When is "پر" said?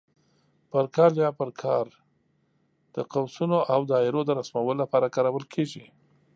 0.71-0.85, 1.39-1.49